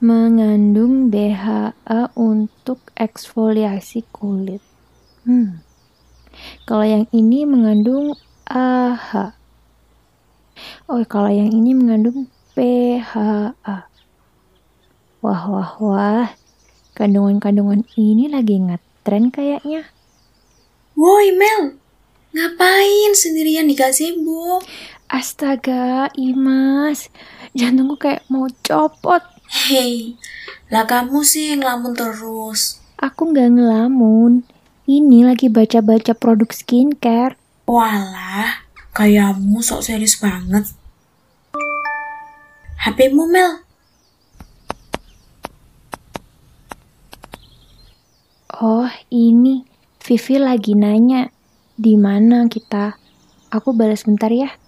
[0.00, 4.64] mengandung BHA untuk eksfoliasi kulit.
[5.28, 5.60] Hmm.
[6.64, 8.16] Kalau yang ini mengandung
[8.48, 9.36] AH.
[10.88, 13.76] Oh, kalau yang ini mengandung PHA.
[15.20, 16.28] Wah, wah, wah.
[16.96, 19.84] Kandungan-kandungan ini lagi ngetren kayaknya.
[20.96, 21.76] Woi Mel,
[22.32, 24.64] ngapain sendirian di gazebo?
[25.12, 27.12] Astaga, Imas.
[27.52, 29.39] Jantungku kayak mau copot.
[29.50, 30.14] Hei,
[30.70, 32.78] lah kamu sih ngelamun terus.
[33.02, 34.46] Aku nggak ngelamun.
[34.86, 37.34] Ini lagi baca-baca produk skincare.
[37.66, 38.62] Walah,
[38.94, 40.70] kayakmu sok serius banget.
[42.78, 43.66] HPmu Mel,
[48.60, 49.66] Oh, ini
[49.98, 51.26] Vivi lagi nanya
[51.74, 52.94] di mana kita.
[53.50, 54.59] Aku balas bentar ya.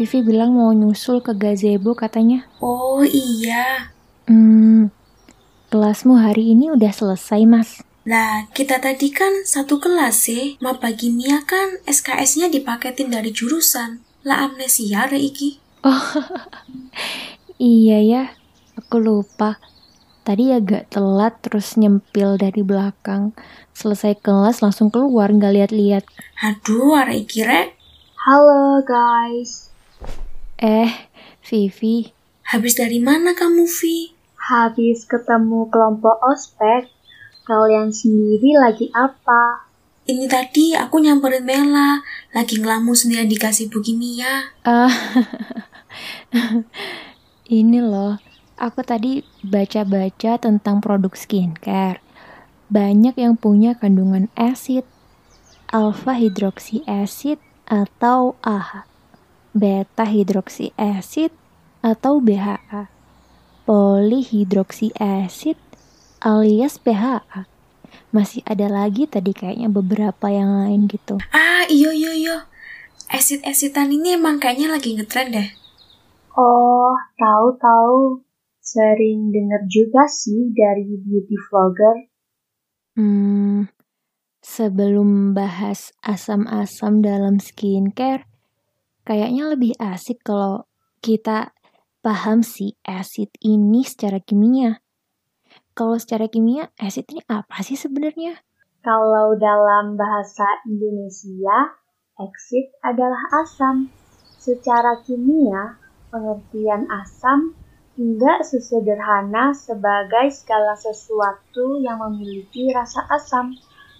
[0.00, 2.48] Vivi bilang mau nyusul ke gazebo katanya.
[2.64, 3.92] oh iya.
[4.24, 4.88] Hmm,
[5.68, 7.84] kelasmu hari ini udah selesai, Mas.
[8.08, 10.56] Lah, kita tadi kan satu kelas sih.
[10.64, 14.00] Maba kimia kan SKS-nya dipaketin dari jurusan.
[14.24, 15.60] Lah amnesia ada iki.
[17.60, 18.24] Iya ya,
[18.80, 19.60] aku lupa.
[20.24, 23.36] Tadi agak telat terus nyempil dari belakang.
[23.76, 26.08] Selesai kelas langsung keluar nggak lihat-lihat.
[26.40, 27.76] Aduh, ada iki rek.
[28.16, 29.69] Halo guys,
[30.60, 30.92] Eh,
[31.48, 32.12] Vivi,
[32.52, 34.12] Habis dari mana kamu, Vi?
[34.36, 36.90] habis ketemu kelompok ospek.
[37.48, 39.64] Kalian sendiri lagi apa?
[40.04, 42.02] Ini tadi aku nyamperin Mela.
[42.36, 44.50] Lagi ngelamun sendirian dikasih bu kimia.
[44.66, 44.90] Ah,
[47.48, 48.18] ini loh,
[48.58, 52.02] aku tadi baca-baca tentang produk skincare.
[52.68, 54.84] Banyak yang punya kandungan asid,
[55.72, 58.86] alpha hidroksi acid atau AHA,
[59.50, 61.34] beta hidroksi acid
[61.80, 62.86] atau BHA,
[63.66, 65.56] polihidroksi acid
[66.22, 67.48] alias PHA.
[68.10, 71.18] Masih ada lagi tadi kayaknya beberapa yang lain gitu.
[71.34, 72.36] Ah, iyo iyo iyo.
[73.10, 75.48] Acid-acidan ini emang kayaknya lagi ngetren deh.
[76.38, 78.22] Oh, tahu-tahu.
[78.62, 81.96] Sering denger juga sih dari beauty vlogger.
[82.94, 83.66] Hmm,
[84.38, 88.29] sebelum bahas asam-asam dalam skincare,
[89.04, 90.68] kayaknya lebih asik kalau
[91.00, 91.52] kita
[92.00, 94.80] paham sih acid ini secara kimia.
[95.76, 98.36] Kalau secara kimia, acid ini apa sih sebenarnya?
[98.80, 101.76] Kalau dalam bahasa Indonesia,
[102.20, 103.92] exit adalah asam.
[104.40, 105.76] Secara kimia,
[106.08, 107.56] pengertian asam
[107.96, 113.52] tidak sesederhana sebagai segala sesuatu yang memiliki rasa asam.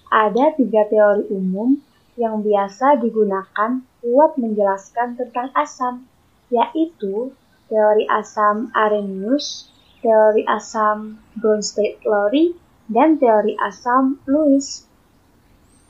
[0.08, 1.80] Ada tiga teori umum
[2.18, 6.06] yang biasa digunakan buat menjelaskan tentang asam,
[6.50, 7.34] yaitu
[7.70, 9.70] teori asam Arrhenius,
[10.02, 12.56] teori asam Bronsted-Lowry,
[12.90, 14.88] dan teori asam Lewis.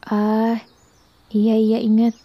[0.04, 0.60] Ah,
[1.32, 2.18] iya iya ingat.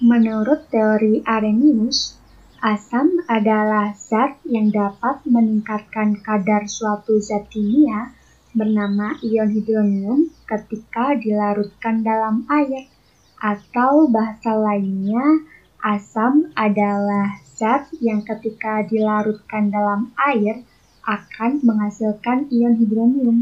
[0.00, 2.16] Menurut teori Arrhenius,
[2.64, 8.17] asam adalah zat yang dapat meningkatkan kadar suatu zat kimia
[8.58, 12.90] bernama ion hidronium ketika dilarutkan dalam air.
[13.38, 15.46] Atau bahasa lainnya,
[15.78, 20.66] asam adalah zat yang ketika dilarutkan dalam air
[21.06, 23.38] akan menghasilkan ion hidronium.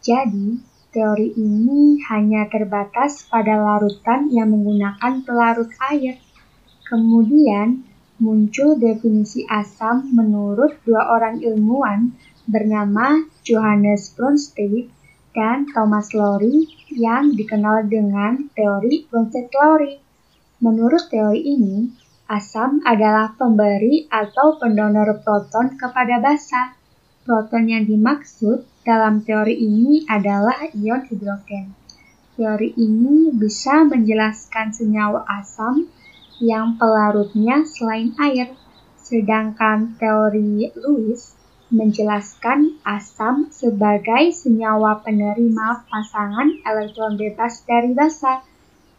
[0.00, 0.58] Jadi,
[0.90, 6.16] teori ini hanya terbatas pada larutan yang menggunakan pelarut air.
[6.88, 7.84] Kemudian,
[8.20, 12.12] muncul definisi asam menurut dua orang ilmuwan
[12.50, 14.90] bernama Johannes Bronsted
[15.30, 20.02] dan Thomas Lowry yang dikenal dengan teori Bronsted-Lowry.
[20.58, 21.86] Menurut teori ini,
[22.26, 26.74] asam adalah pemberi atau pendonor proton kepada basa.
[27.22, 31.72] Proton yang dimaksud dalam teori ini adalah ion hidrogen.
[32.34, 35.86] Teori ini bisa menjelaskan senyawa asam
[36.42, 38.56] yang pelarutnya selain air,
[38.98, 41.39] sedangkan teori Lewis
[41.70, 48.42] menjelaskan asam sebagai senyawa penerima pasangan elektron bebas dari basa.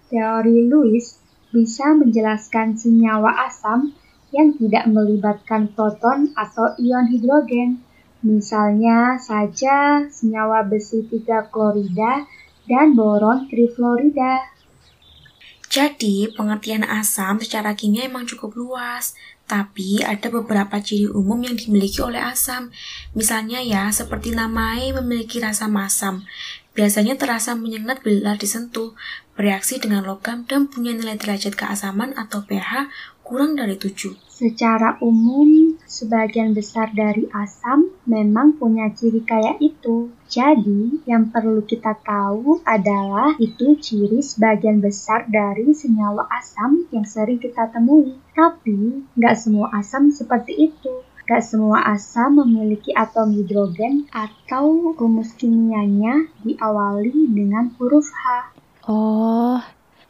[0.07, 1.19] Teori Lewis
[1.51, 3.91] bisa menjelaskan senyawa asam
[4.31, 7.83] yang tidak melibatkan proton atau ion hidrogen.
[8.23, 12.23] Misalnya saja senyawa besi 3 klorida
[12.67, 14.47] dan boron trifluorida.
[15.71, 19.15] Jadi, pengertian asam secara kimia emang cukup luas.
[19.51, 22.71] Tapi ada beberapa ciri umum yang dimiliki oleh asam.
[23.11, 26.23] Misalnya ya, seperti namanya memiliki rasa masam.
[26.71, 28.95] Biasanya terasa menyengat bila disentuh,
[29.35, 32.87] bereaksi dengan logam dan punya nilai derajat keasaman atau pH
[33.27, 34.15] kurang dari 7.
[34.31, 35.60] Secara umum,
[35.91, 40.07] sebagian besar dari asam memang punya ciri kayak itu.
[40.31, 47.43] Jadi, yang perlu kita tahu adalah itu ciri sebagian besar dari senyawa asam yang sering
[47.43, 48.15] kita temui.
[48.31, 51.03] Tapi, nggak semua asam seperti itu.
[51.21, 58.51] Gak semua asam memiliki atom hidrogen atau rumus kimianya diawali dengan huruf H.
[58.89, 59.61] Oh,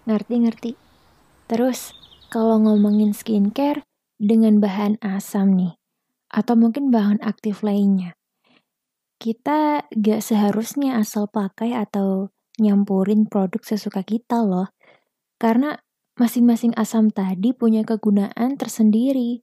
[0.10, 0.74] ngerti-ngerti.
[1.46, 1.94] Terus,
[2.32, 3.86] kalau ngomongin skincare,
[4.22, 5.74] dengan bahan asam nih,
[6.30, 8.14] atau mungkin bahan aktif lainnya.
[9.18, 12.30] Kita gak seharusnya asal pakai atau
[12.62, 14.70] nyampurin produk sesuka kita loh.
[15.42, 15.74] Karena
[16.22, 19.42] masing-masing asam tadi punya kegunaan tersendiri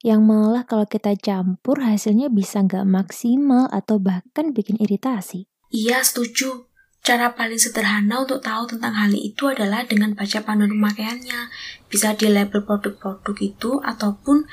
[0.00, 5.50] yang malah kalau kita campur hasilnya bisa nggak maksimal atau bahkan bikin iritasi.
[5.70, 6.69] Iya, setuju.
[7.00, 11.48] Cara paling sederhana untuk tahu tentang hal itu adalah dengan baca panduan pemakaiannya.
[11.88, 14.44] Bisa di label produk-produk itu ataupun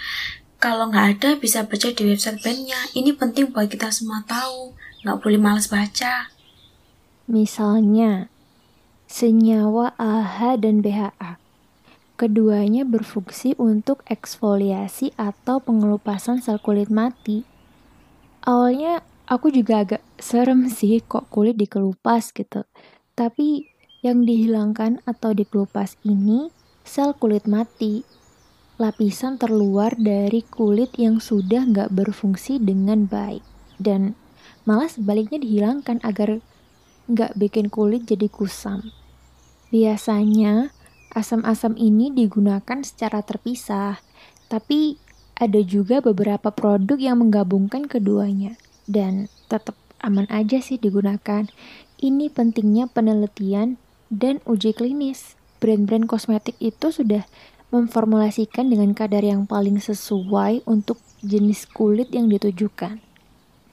[0.57, 2.79] kalau nggak ada bisa baca di website bandnya.
[2.95, 4.73] Ini penting buat kita semua tahu.
[5.03, 6.31] Nggak boleh males baca.
[7.27, 8.31] Misalnya,
[9.11, 11.37] senyawa AHA dan BHA.
[12.17, 17.45] Keduanya berfungsi untuk eksfoliasi atau pengelupasan sel kulit mati.
[18.41, 22.63] Awalnya aku juga agak serem sih kok kulit dikelupas gitu.
[23.13, 23.67] Tapi
[24.01, 26.49] yang dihilangkan atau dikelupas ini
[26.87, 28.07] sel kulit mati.
[28.77, 33.43] Lapisan terluar dari kulit yang sudah nggak berfungsi dengan baik.
[33.81, 34.13] Dan
[34.63, 36.39] malah sebaliknya dihilangkan agar
[37.09, 38.93] nggak bikin kulit jadi kusam.
[39.73, 40.71] Biasanya
[41.17, 43.97] asam-asam ini digunakan secara terpisah,
[44.45, 45.01] tapi
[45.33, 48.53] ada juga beberapa produk yang menggabungkan keduanya
[48.87, 51.45] dan tetap aman aja sih digunakan.
[51.99, 53.77] Ini pentingnya penelitian
[54.09, 55.35] dan uji klinis.
[55.57, 57.25] Brand-brand kosmetik itu sudah
[57.73, 63.03] memformulasikan dengan kadar yang paling sesuai untuk jenis kulit yang ditujukan.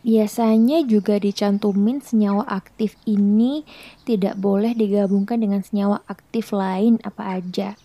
[0.05, 3.65] Biasanya juga dicantumin senyawa aktif ini
[4.05, 7.81] tidak boleh digabungkan dengan senyawa aktif lain apa aja.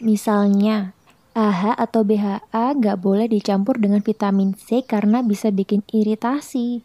[0.00, 0.96] Misalnya,
[1.32, 6.84] AHA atau BHA nggak boleh dicampur dengan vitamin C karena bisa bikin iritasi.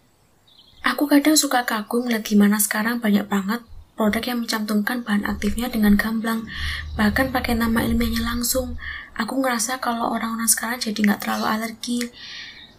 [0.87, 3.61] Aku kadang suka kagum melihat gimana sekarang banyak banget
[3.99, 6.47] produk yang mencantumkan bahan aktifnya dengan gamblang,
[6.95, 8.77] bahkan pakai nama ilmiahnya langsung.
[9.17, 11.99] Aku ngerasa kalau orang-orang sekarang jadi nggak terlalu alergi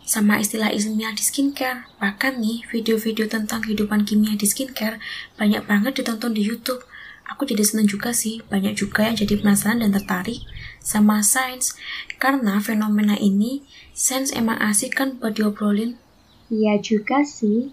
[0.08, 1.84] sama istilah ilmiah di skincare.
[2.00, 5.02] Bahkan nih, video-video tentang kehidupan kimia di skincare
[5.36, 6.80] banyak banget ditonton di YouTube
[7.28, 10.42] aku jadi seneng juga sih banyak juga yang jadi penasaran dan tertarik
[10.88, 11.76] sama sains.
[12.16, 13.60] Karena fenomena ini
[13.92, 16.00] sains emang asik kan buat diobrolin.
[16.48, 17.68] Iya juga sih.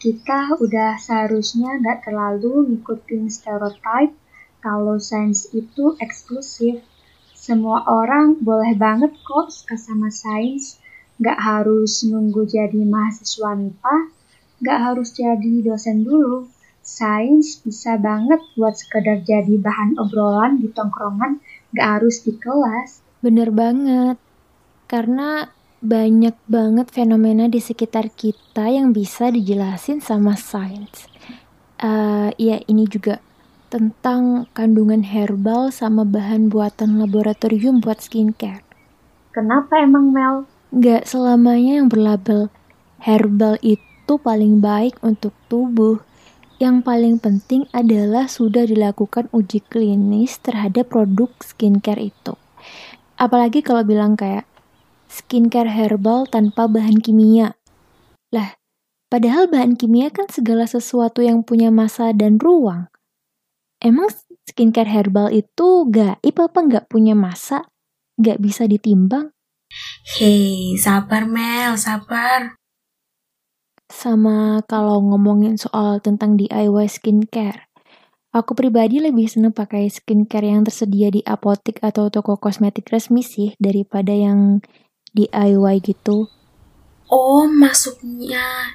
[0.00, 4.16] Kita udah seharusnya nggak terlalu ngikutin stereotype
[4.64, 6.80] kalau sains itu eksklusif.
[7.36, 10.80] Semua orang boleh banget kok suka sama sains.
[11.20, 14.16] Nggak harus nunggu jadi mahasiswa MIPA
[14.56, 16.48] nggak harus jadi dosen dulu.
[16.80, 21.42] Sains bisa banget buat sekedar jadi bahan obrolan di tongkrongan,
[21.76, 23.04] gak harus di kelas.
[23.20, 24.16] Bener banget,
[24.88, 25.52] karena
[25.84, 31.06] banyak banget fenomena di sekitar kita yang bisa dijelasin sama sains.
[31.76, 33.20] Uh, ya ini juga
[33.68, 38.64] tentang kandungan herbal sama bahan buatan laboratorium buat skincare.
[39.36, 40.48] Kenapa emang Mel?
[40.72, 42.48] Gak selamanya yang berlabel
[43.02, 46.00] herbal itu paling baik untuk tubuh
[46.56, 52.32] yang paling penting adalah sudah dilakukan uji klinis terhadap produk skincare itu.
[53.20, 54.48] Apalagi kalau bilang kayak
[55.08, 57.56] skincare herbal tanpa bahan kimia.
[58.32, 58.56] Lah,
[59.12, 62.88] padahal bahan kimia kan segala sesuatu yang punya masa dan ruang.
[63.76, 64.08] Emang
[64.48, 67.68] skincare herbal itu gaib apa nggak punya masa?
[68.16, 69.28] Nggak bisa ditimbang?
[70.16, 72.56] Hei, sabar Mel, sabar.
[73.86, 77.70] Sama kalau ngomongin soal tentang DIY skincare,
[78.34, 83.54] aku pribadi lebih seneng pakai skincare yang tersedia di apotik atau toko kosmetik resmi sih
[83.62, 84.58] daripada yang
[85.14, 86.26] DIY gitu.
[87.06, 88.74] Oh, masuknya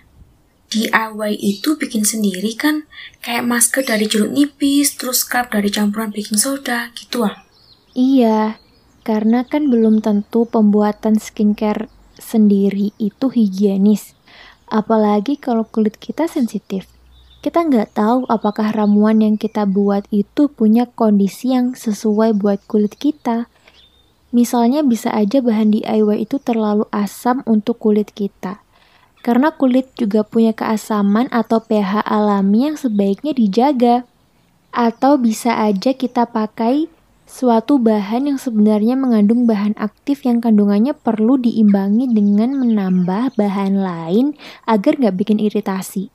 [0.72, 2.88] DIY itu bikin sendiri kan?
[3.20, 7.44] Kayak masker dari jeruk nipis, terus scrub dari campuran baking soda, gitu ah?
[7.92, 8.56] Iya,
[9.04, 14.16] karena kan belum tentu pembuatan skincare sendiri itu higienis.
[14.72, 16.88] Apalagi kalau kulit kita sensitif.
[17.44, 22.96] Kita nggak tahu apakah ramuan yang kita buat itu punya kondisi yang sesuai buat kulit
[22.96, 23.52] kita.
[24.32, 28.64] Misalnya bisa aja bahan DIY itu terlalu asam untuk kulit kita.
[29.20, 34.08] Karena kulit juga punya keasaman atau pH alami yang sebaiknya dijaga.
[34.72, 36.88] Atau bisa aja kita pakai
[37.32, 44.36] suatu bahan yang sebenarnya mengandung bahan aktif yang kandungannya perlu diimbangi dengan menambah bahan lain
[44.68, 46.12] agar nggak bikin iritasi.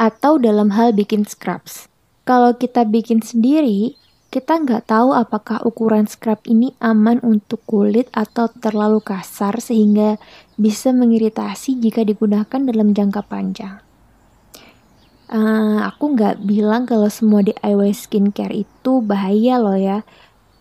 [0.00, 1.92] Atau dalam hal bikin scrubs.
[2.24, 4.00] Kalau kita bikin sendiri,
[4.32, 10.16] kita nggak tahu apakah ukuran scrub ini aman untuk kulit atau terlalu kasar sehingga
[10.56, 13.84] bisa mengiritasi jika digunakan dalam jangka panjang.
[15.26, 20.06] Uh, aku nggak bilang kalau semua DIY skincare itu bahaya loh ya,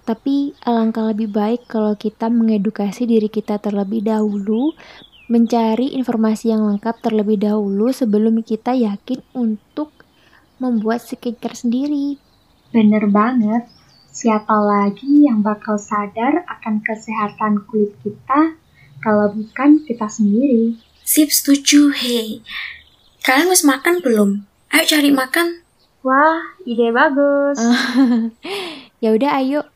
[0.06, 4.78] tapi alangkah lebih baik kalau kita mengedukasi diri kita terlebih dahulu,
[5.26, 10.06] mencari informasi yang lengkap terlebih dahulu sebelum kita yakin untuk
[10.62, 12.22] membuat skincare sendiri.
[12.70, 13.66] Bener banget.
[14.16, 18.56] Siapa lagi yang bakal sadar akan kesehatan kulit kita
[19.04, 20.80] kalau bukan kita sendiri?
[21.04, 21.92] Sip, setuju.
[21.92, 22.46] Hei,
[23.26, 24.30] kalian harus makan belum?
[24.72, 25.66] Ayo cari makan.
[26.06, 27.60] Wah, ide bagus.
[29.04, 29.75] ya udah, ayo